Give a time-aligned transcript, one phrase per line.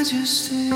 [0.00, 0.70] majesty.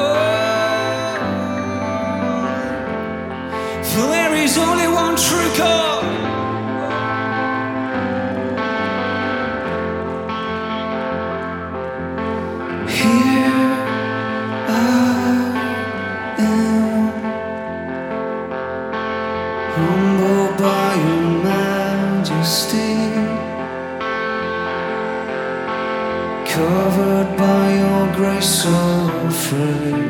[0.00, 0.24] Oh,
[3.82, 5.87] For there is only one true God.
[19.78, 22.94] Humbled by your majesty,
[26.54, 28.78] covered by your grace so
[29.44, 30.06] free.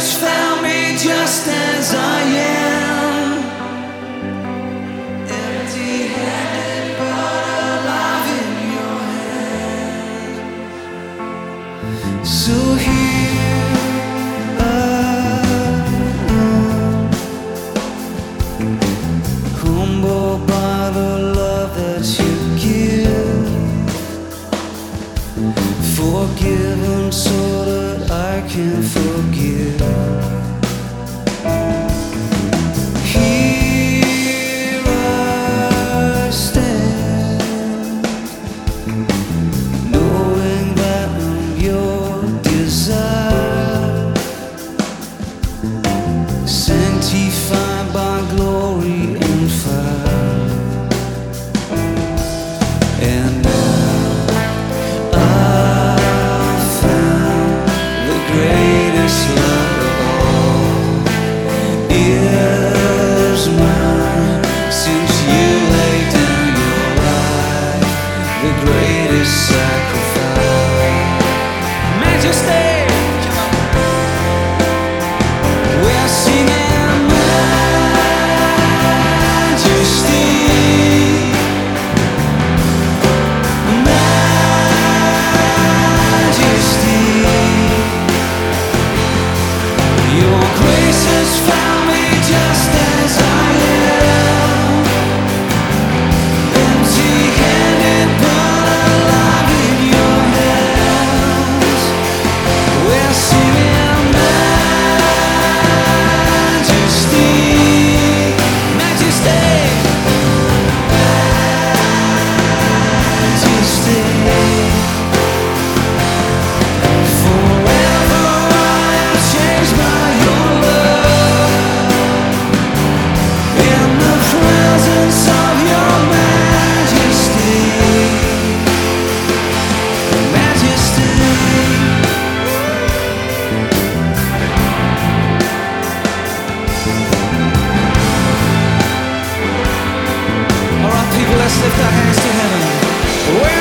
[0.00, 3.42] grace found me just as I am.
[5.28, 10.36] Empty handed, but alive in your hand.
[12.26, 12.56] So
[12.86, 13.74] here
[14.58, 14.72] I
[16.38, 17.10] am,
[19.62, 22.34] humbled by the love that you
[22.64, 23.50] give
[25.96, 29.09] forgiven so that I can forgive.
[56.80, 57.68] Found
[58.08, 59.39] the greatest.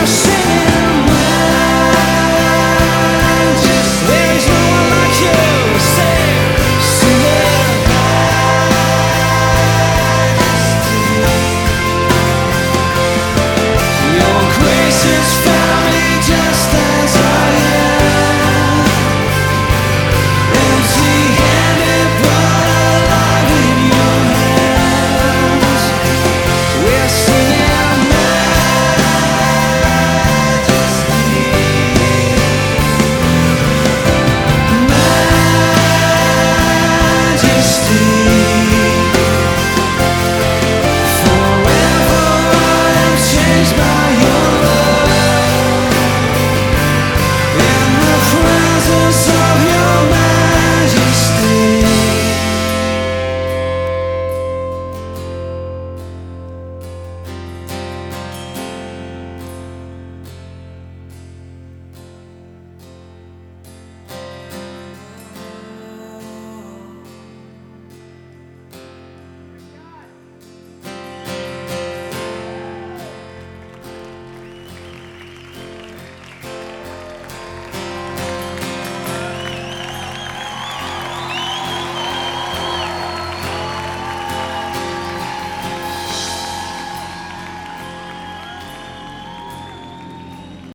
[0.02, 0.39] I'll